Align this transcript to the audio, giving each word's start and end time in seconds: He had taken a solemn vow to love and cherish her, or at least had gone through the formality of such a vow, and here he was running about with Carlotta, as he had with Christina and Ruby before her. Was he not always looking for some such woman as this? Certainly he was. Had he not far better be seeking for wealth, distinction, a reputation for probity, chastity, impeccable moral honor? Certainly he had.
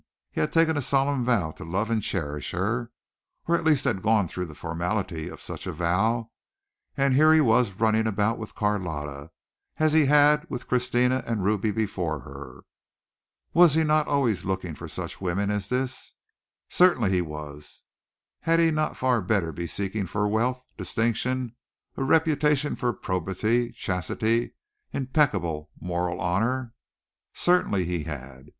He 0.31 0.41
had 0.41 0.51
taken 0.51 0.75
a 0.75 0.81
solemn 0.81 1.23
vow 1.23 1.51
to 1.51 1.63
love 1.63 1.91
and 1.91 2.01
cherish 2.01 2.49
her, 2.53 2.91
or 3.47 3.55
at 3.55 3.63
least 3.63 3.83
had 3.83 4.01
gone 4.01 4.27
through 4.27 4.45
the 4.47 4.55
formality 4.55 5.27
of 5.29 5.39
such 5.39 5.67
a 5.67 5.71
vow, 5.71 6.31
and 6.97 7.13
here 7.13 7.31
he 7.31 7.39
was 7.39 7.73
running 7.73 8.07
about 8.07 8.39
with 8.39 8.55
Carlotta, 8.55 9.29
as 9.77 9.93
he 9.93 10.05
had 10.07 10.49
with 10.49 10.67
Christina 10.67 11.23
and 11.27 11.43
Ruby 11.43 11.69
before 11.69 12.21
her. 12.21 12.61
Was 13.53 13.75
he 13.75 13.83
not 13.83 14.07
always 14.07 14.43
looking 14.43 14.73
for 14.73 14.87
some 14.87 15.03
such 15.03 15.21
woman 15.21 15.51
as 15.51 15.69
this? 15.69 16.15
Certainly 16.67 17.11
he 17.11 17.21
was. 17.21 17.83
Had 18.39 18.59
he 18.59 18.71
not 18.71 18.97
far 18.97 19.21
better 19.21 19.51
be 19.51 19.67
seeking 19.67 20.07
for 20.07 20.27
wealth, 20.27 20.63
distinction, 20.77 21.55
a 21.95 22.03
reputation 22.03 22.75
for 22.75 22.91
probity, 22.91 23.71
chastity, 23.71 24.55
impeccable 24.91 25.69
moral 25.79 26.19
honor? 26.19 26.73
Certainly 27.35 27.85
he 27.85 28.05
had. 28.05 28.49